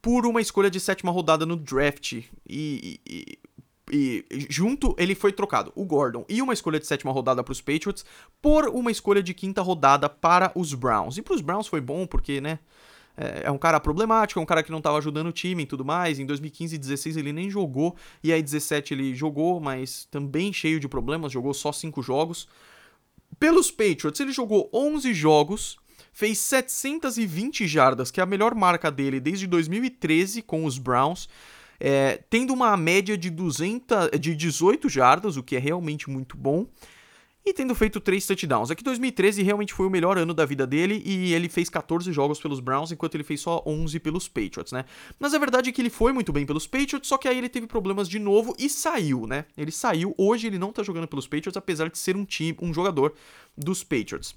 [0.00, 2.12] por uma escolha de sétima rodada no draft.
[2.48, 3.38] E, e,
[3.90, 7.60] e, junto ele foi trocado, o Gordon e uma escolha de sétima rodada para os
[7.60, 8.04] Patriots
[8.40, 11.16] por uma escolha de quinta rodada para os Browns.
[11.16, 12.60] E para os Browns foi bom porque, né?
[13.16, 15.66] É, é um cara problemático, é um cara que não estava ajudando o time e
[15.66, 16.18] tudo mais.
[16.18, 20.80] Em 2015 e 16 ele nem jogou, e aí 17 ele jogou, mas também cheio
[20.80, 22.48] de problemas, jogou só 5 jogos.
[23.38, 25.76] Pelos Patriots, ele jogou 11 jogos,
[26.12, 31.28] fez 720 jardas, que é a melhor marca dele desde 2013 com os Browns.
[31.82, 36.66] É, tendo uma média de 200, de 18 jardas, o que é realmente muito bom.
[37.44, 38.70] E tendo feito três touchdowns.
[38.70, 42.38] Aqui 2013 realmente foi o melhor ano da vida dele e ele fez 14 jogos
[42.38, 44.84] pelos Browns, enquanto ele fez só 11 pelos Patriots, né?
[45.18, 47.48] Mas a verdade é que ele foi muito bem pelos Patriots, só que aí ele
[47.48, 49.46] teve problemas de novo e saiu, né?
[49.56, 52.74] Ele saiu, hoje ele não tá jogando pelos Patriots, apesar de ser um time, um
[52.74, 53.14] jogador
[53.56, 54.34] dos Patriots.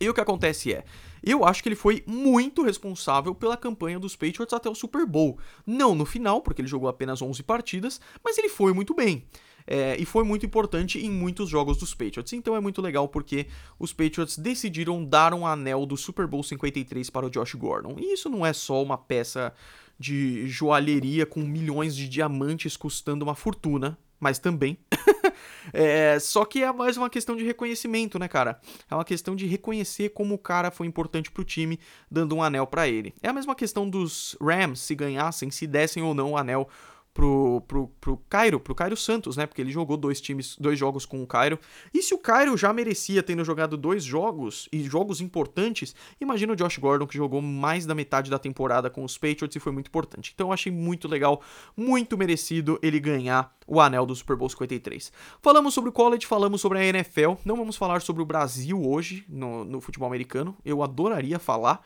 [0.00, 0.84] E o que acontece é,
[1.22, 5.38] eu acho que ele foi muito responsável pela campanha dos Patriots até o Super Bowl.
[5.66, 9.24] Não no final, porque ele jogou apenas 11 partidas, mas ele foi muito bem.
[9.66, 12.32] É, e foi muito importante em muitos jogos dos Patriots.
[12.32, 13.46] Então é muito legal porque
[13.78, 17.96] os Patriots decidiram dar um anel do Super Bowl 53 para o Josh Gordon.
[17.98, 19.52] E isso não é só uma peça
[19.98, 24.78] de joalheria com milhões de diamantes custando uma fortuna, mas também.
[25.72, 28.60] é, só que é mais uma questão de reconhecimento, né, cara?
[28.90, 31.78] É uma questão de reconhecer como o cara foi importante pro time,
[32.10, 33.14] dando um anel para ele.
[33.22, 36.68] É a mesma questão dos Rams se ganhassem, se dessem ou não o anel
[37.14, 39.46] pro, pro, pro Cairo, pro Cairo Santos, né?
[39.46, 41.58] Porque ele jogou dois times, dois jogos com o Cairo.
[41.94, 46.56] E se o Cairo já merecia tendo jogado dois jogos e jogos importantes, imagina o
[46.56, 49.86] Josh Gordon que jogou mais da metade da temporada com os Patriots e foi muito
[49.86, 50.32] importante.
[50.34, 51.40] Então eu achei muito legal,
[51.76, 55.12] muito merecido ele ganhar o anel do Super Bowl 53.
[55.40, 57.34] Falamos sobre o college, falamos sobre a NFL.
[57.44, 60.56] Não vamos falar sobre o Brasil hoje no, no futebol americano.
[60.64, 61.80] Eu adoraria falar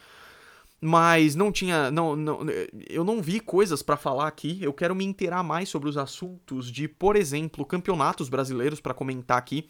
[0.80, 2.40] mas não tinha, não, não
[2.88, 4.58] eu não vi coisas para falar aqui.
[4.62, 9.36] Eu quero me inteirar mais sobre os assuntos de, por exemplo, campeonatos brasileiros para comentar
[9.38, 9.68] aqui,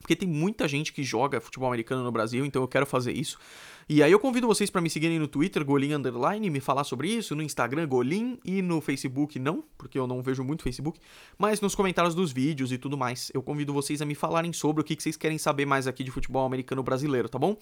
[0.00, 3.38] porque tem muita gente que joga futebol americano no Brasil, então eu quero fazer isso.
[3.86, 7.08] E aí eu convido vocês para me seguirem no Twitter, Golin Underline, me falar sobre
[7.08, 10.98] isso, no Instagram, Golin, e no Facebook não, porque eu não vejo muito Facebook,
[11.36, 13.30] mas nos comentários dos vídeos e tudo mais.
[13.34, 16.10] Eu convido vocês a me falarem sobre o que vocês querem saber mais aqui de
[16.10, 17.56] futebol americano brasileiro, tá bom?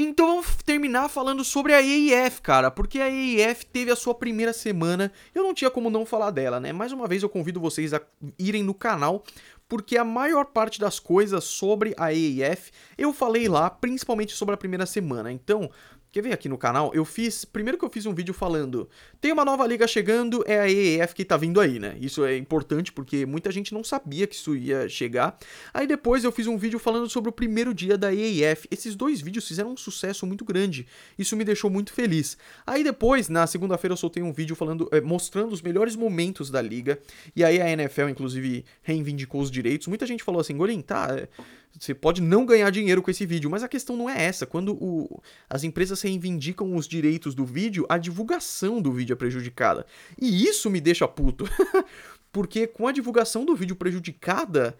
[0.00, 4.52] Então vamos terminar falando sobre a AEF, cara, porque a AEF teve a sua primeira
[4.52, 6.72] semana, eu não tinha como não falar dela, né?
[6.72, 8.00] Mais uma vez eu convido vocês a
[8.38, 9.24] irem no canal,
[9.68, 14.58] porque a maior parte das coisas sobre a AEF eu falei lá, principalmente sobre a
[14.58, 15.32] primeira semana.
[15.32, 15.68] Então,
[16.10, 16.90] Quer ver aqui no canal?
[16.94, 17.44] Eu fiz.
[17.44, 18.88] Primeiro que eu fiz um vídeo falando.
[19.20, 21.96] Tem uma nova liga chegando, é a EEF que tá vindo aí, né?
[22.00, 25.38] Isso é importante porque muita gente não sabia que isso ia chegar.
[25.72, 28.66] Aí depois eu fiz um vídeo falando sobre o primeiro dia da EEF.
[28.70, 30.86] Esses dois vídeos fizeram um sucesso muito grande.
[31.18, 32.38] Isso me deixou muito feliz.
[32.66, 36.62] Aí depois, na segunda-feira, eu soltei um vídeo falando, é, mostrando os melhores momentos da
[36.62, 36.98] liga.
[37.36, 39.86] E aí a NFL, inclusive, reivindicou os direitos.
[39.86, 41.08] Muita gente falou assim, Gorim, tá.
[41.10, 41.28] É,
[41.78, 44.46] você pode não ganhar dinheiro com esse vídeo, mas a questão não é essa.
[44.46, 49.86] Quando o, as empresas reivindicam os direitos do vídeo, a divulgação do vídeo é prejudicada.
[50.20, 51.44] E isso me deixa puto.
[52.32, 54.76] Porque com a divulgação do vídeo prejudicada,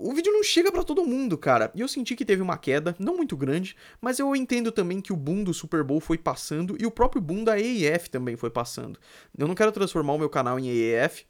[0.00, 1.72] o vídeo não chega para todo mundo, cara.
[1.74, 5.12] E eu senti que teve uma queda, não muito grande, mas eu entendo também que
[5.12, 8.48] o boom do Super Bowl foi passando e o próprio boom da AEF também foi
[8.50, 8.98] passando.
[9.36, 11.26] Eu não quero transformar o meu canal em AEF,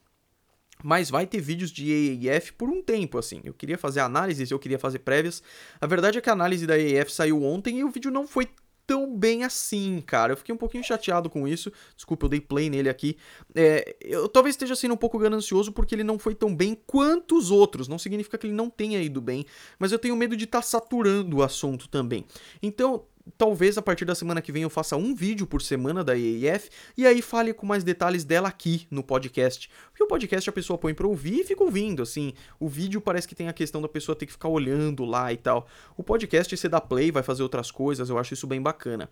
[0.83, 3.41] mas vai ter vídeos de AAF por um tempo, assim.
[3.45, 5.43] Eu queria fazer análises, eu queria fazer prévias.
[5.81, 8.49] A verdade é que a análise da AAF saiu ontem e o vídeo não foi
[8.89, 10.33] tão bem assim, cara.
[10.33, 11.71] Eu fiquei um pouquinho chateado com isso.
[11.95, 13.19] Desculpa, eu dei play nele aqui.
[13.55, 17.37] É, eu talvez esteja sendo um pouco ganancioso porque ele não foi tão bem quanto
[17.37, 17.87] os outros.
[17.87, 19.45] Não significa que ele não tenha ido bem,
[19.79, 22.25] mas eu tenho medo de estar tá saturando o assunto também.
[22.63, 23.05] Então,
[23.37, 26.71] talvez a partir da semana que vem eu faça um vídeo por semana da EAF
[26.97, 29.71] e aí fale com mais detalhes dela aqui no podcast.
[29.91, 32.33] Porque o podcast a pessoa põe para ouvir e fica ouvindo, assim.
[32.59, 35.37] O vídeo parece que tem a questão da pessoa ter que ficar olhando lá e
[35.37, 35.67] tal.
[35.97, 39.09] O podcast você dá play, vai fazer outras coisas, eu acho isso bem bacana.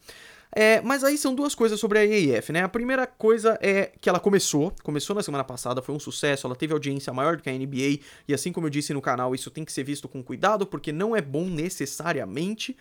[0.54, 2.62] É, mas aí são duas coisas sobre a EAF, né?
[2.62, 6.54] A primeira coisa é que ela começou, começou na semana passada, foi um sucesso, ela
[6.54, 9.50] teve audiência maior do que a NBA, e assim como eu disse no canal, isso
[9.50, 12.76] tem que ser visto com cuidado, porque não é bom necessariamente.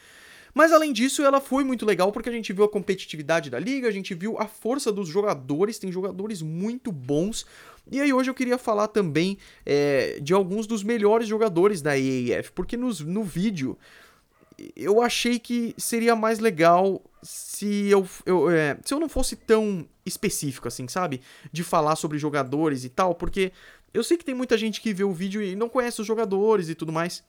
[0.55, 3.89] Mas além disso, ela foi muito legal porque a gente viu a competitividade da liga,
[3.89, 7.45] a gente viu a força dos jogadores, tem jogadores muito bons.
[7.91, 12.53] E aí hoje eu queria falar também é, de alguns dos melhores jogadores da EAF,
[12.53, 13.77] porque nos, no vídeo
[14.77, 19.85] eu achei que seria mais legal se eu, eu é, se eu não fosse tão
[20.05, 21.19] específico assim, sabe?
[21.51, 23.51] De falar sobre jogadores e tal, porque
[23.93, 26.69] eu sei que tem muita gente que vê o vídeo e não conhece os jogadores
[26.69, 27.25] e tudo mais.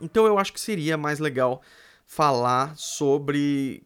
[0.00, 1.60] Então eu acho que seria mais legal
[2.06, 3.82] falar sobre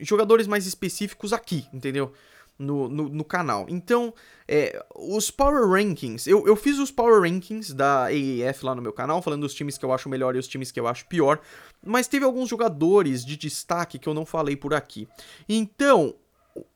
[0.00, 2.12] jogadores mais específicos aqui, entendeu?
[2.58, 3.66] No, no, no canal.
[3.68, 4.14] Então,
[4.48, 8.94] é, os Power Rankings, eu, eu fiz os Power Rankings da AAF lá no meu
[8.94, 11.38] canal, falando dos times que eu acho melhor e os times que eu acho pior,
[11.84, 15.06] mas teve alguns jogadores de destaque que eu não falei por aqui.
[15.46, 16.14] Então,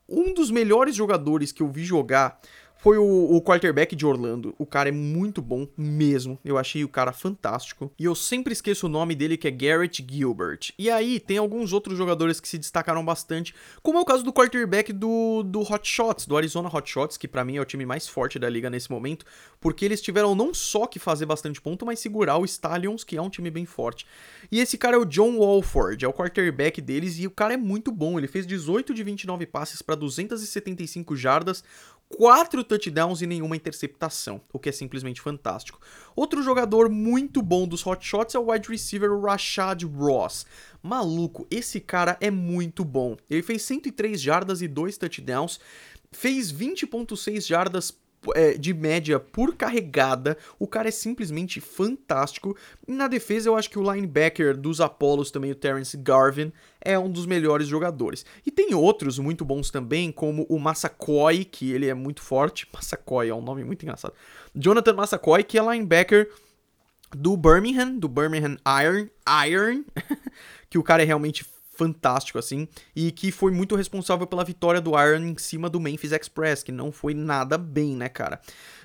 [0.07, 2.39] um dos melhores jogadores que eu vi jogar
[2.81, 4.55] foi o, o quarterback de Orlando.
[4.57, 6.39] O cara é muito bom mesmo.
[6.43, 7.91] Eu achei o cara fantástico.
[7.97, 10.71] E eu sempre esqueço o nome dele, que é Garrett Gilbert.
[10.79, 14.33] E aí, tem alguns outros jogadores que se destacaram bastante, como é o caso do
[14.33, 17.85] quarterback do, do Hot Shots, do Arizona Hot Shots, que para mim é o time
[17.85, 19.27] mais forte da liga nesse momento,
[19.59, 23.21] porque eles tiveram não só que fazer bastante ponto, mas segurar o Stallions, que é
[23.21, 24.07] um time bem forte.
[24.51, 27.57] E esse cara é o John Walford, é o quarterback deles, e o cara é
[27.57, 28.17] muito bom.
[28.17, 31.63] Ele fez 18 de 29 passes para 275 jardas,
[32.17, 35.79] quatro touchdowns e nenhuma interceptação, o que é simplesmente fantástico.
[36.15, 40.45] Outro jogador muito bom dos Hot Shots é o wide receiver Rashad Ross.
[40.81, 43.17] Maluco, esse cara é muito bom.
[43.29, 45.59] Ele fez 103 jardas e 2 touchdowns,
[46.11, 47.93] fez 20.6 jardas
[48.35, 50.37] é, de média por carregada.
[50.59, 52.55] O cara é simplesmente fantástico.
[52.87, 57.09] Na defesa, eu acho que o linebacker dos Apollos, também o Terence Garvin, é um
[57.09, 58.25] dos melhores jogadores.
[58.45, 62.67] E tem outros muito bons também, como o Massacoy, que ele é muito forte.
[62.73, 64.13] Massacoy é um nome muito engraçado.
[64.55, 66.29] Jonathan Massacoy, que é linebacker
[67.15, 69.07] do Birmingham, do Birmingham Iron,
[69.47, 69.83] Iron
[70.69, 71.45] que o cara é realmente
[71.81, 76.11] fantástico, assim, e que foi muito responsável pela vitória do Iron em cima do Memphis
[76.11, 78.39] Express, que não foi nada bem, né, cara?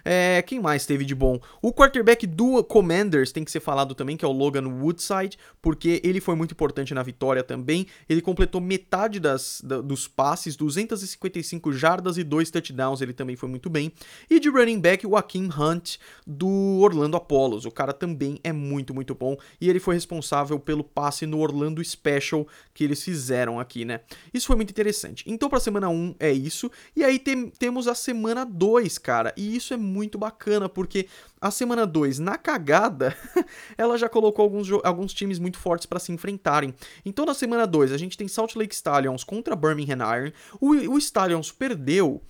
[0.08, 1.40] É, quem mais teve de bom?
[1.60, 6.00] O quarterback do Commanders tem que ser falado também, que é o Logan Woodside, porque
[6.04, 7.88] ele foi muito importante na vitória também.
[8.08, 13.48] Ele completou metade das, da, dos passes, 255 jardas e dois touchdowns, ele também foi
[13.48, 13.90] muito bem.
[14.30, 17.64] E de running back, o Akeem Hunt do Orlando Apollos.
[17.64, 19.36] O cara também é muito, muito bom.
[19.60, 24.02] E ele foi responsável pelo passe no Orlando Special que eles fizeram aqui, né?
[24.32, 25.24] Isso foi muito interessante.
[25.26, 26.70] Então, pra semana 1 é isso.
[26.94, 29.34] E aí tem, temos a semana 2, cara.
[29.36, 31.08] E isso é muito muito bacana, porque
[31.40, 33.16] a semana 2, na cagada,
[33.76, 36.74] ela já colocou alguns, alguns times muito fortes para se enfrentarem.
[37.04, 40.32] Então, na semana 2, a gente tem Salt Lake Stallions contra Birmingham Iron.
[40.60, 42.22] O, o Stallions perdeu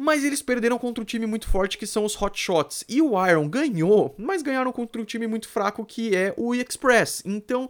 [0.00, 2.84] mas eles perderam contra um time muito forte que são os Hot Shots.
[2.88, 7.20] E o Iron ganhou, mas ganharam contra um time muito fraco que é o Express.
[7.26, 7.68] Então,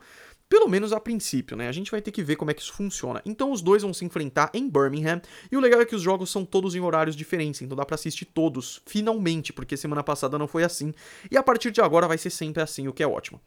[0.48, 1.68] pelo menos a princípio, né?
[1.68, 3.20] A gente vai ter que ver como é que isso funciona.
[3.24, 5.20] Então os dois vão se enfrentar em Birmingham.
[5.50, 7.94] E o legal é que os jogos são todos em horários diferentes, então dá para
[7.94, 10.94] assistir todos, finalmente, porque semana passada não foi assim.
[11.30, 13.40] E a partir de agora vai ser sempre assim, o que é ótimo.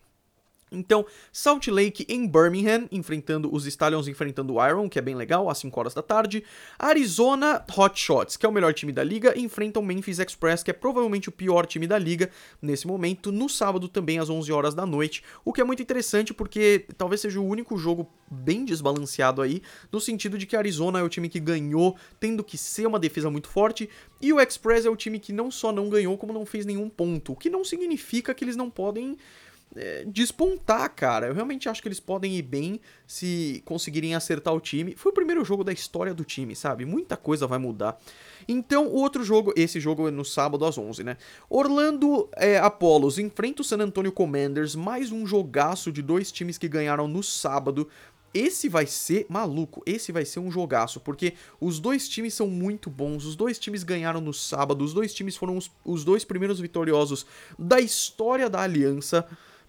[0.74, 5.50] Então, Salt Lake em Birmingham, enfrentando os Stallions enfrentando o Iron, que é bem legal,
[5.50, 6.46] às 5 horas da tarde.
[6.80, 10.74] Arizona Hot Shots, que é o melhor time da liga, enfrentam Memphis Express, que é
[10.74, 12.30] provavelmente o pior time da liga
[12.62, 15.22] nesse momento, no sábado também às 11 horas da noite.
[15.44, 20.00] O que é muito interessante porque talvez seja o único jogo bem desbalanceado aí, no
[20.00, 23.50] sentido de que Arizona é o time que ganhou, tendo que ser uma defesa muito
[23.50, 23.90] forte,
[24.22, 26.88] e o Express é o time que não só não ganhou, como não fez nenhum
[26.88, 29.18] ponto, o que não significa que eles não podem
[30.08, 31.28] despontar, cara.
[31.28, 34.96] Eu realmente acho que eles podem ir bem se conseguirem acertar o time.
[34.96, 36.86] Foi o primeiro jogo da história do time, sabe?
[36.86, 37.98] Muita coisa vai mudar.
[38.48, 41.18] Então, o outro jogo, esse jogo é no sábado às 11, né?
[41.50, 46.68] Orlando é, Apollos enfrenta o San Antonio Commanders, mais um jogaço de dois times que
[46.68, 47.88] ganharam no sábado.
[48.34, 52.90] Esse vai ser maluco, esse vai ser um jogaço, porque os dois times são muito
[52.90, 56.60] bons, os dois times ganharam no sábado, os dois times foram os, os dois primeiros
[56.60, 57.26] vitoriosos
[57.60, 59.28] da história da aliança.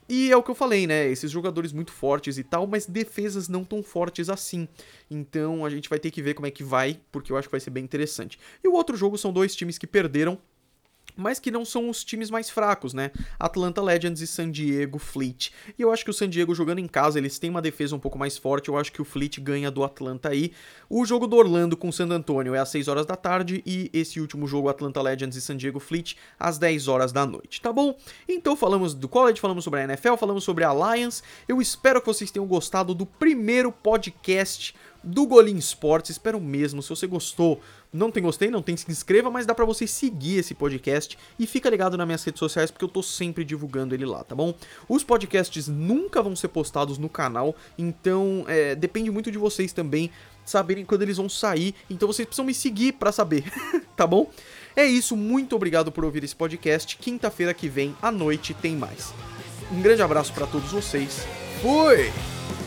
[0.09, 1.09] E é o que eu falei, né?
[1.09, 4.69] Esses jogadores muito fortes e tal, mas defesas não tão fortes assim.
[5.11, 7.53] Então a gente vai ter que ver como é que vai, porque eu acho que
[7.53, 8.39] vai ser bem interessante.
[8.63, 10.39] E o outro jogo são dois times que perderam
[11.17, 13.11] mas que não são os times mais fracos, né?
[13.39, 15.51] Atlanta Legends e San Diego Fleet.
[15.79, 17.99] E eu acho que o San Diego jogando em casa, eles têm uma defesa um
[17.99, 20.53] pouco mais forte, eu acho que o Fleet ganha do Atlanta aí.
[20.89, 23.91] O jogo do Orlando com o San Antonio é às 6 horas da tarde e
[23.93, 27.73] esse último jogo Atlanta Legends e San Diego Fleet às 10 horas da noite, tá
[27.73, 27.97] bom?
[28.29, 31.23] Então falamos do college, falamos sobre a NFL, falamos sobre a Alliance.
[31.49, 36.11] Eu espero que vocês tenham gostado do primeiro podcast do Golim Esportes.
[36.13, 36.83] Espero mesmo.
[36.83, 37.61] Se você gostou,
[37.93, 41.47] não tem gostei, não tem se inscreva, mas dá para você seguir esse podcast e
[41.47, 44.55] fica ligado nas minhas redes sociais porque eu tô sempre divulgando ele lá, tá bom?
[44.89, 50.11] Os podcasts nunca vão ser postados no canal, então é, depende muito de vocês também
[50.45, 53.45] saberem quando eles vão sair, então vocês precisam me seguir para saber,
[53.97, 54.31] tá bom?
[54.75, 56.97] É isso, muito obrigado por ouvir esse podcast.
[56.97, 59.13] Quinta-feira que vem à noite tem mais.
[59.71, 61.27] Um grande abraço para todos vocês.
[61.61, 62.62] Fui!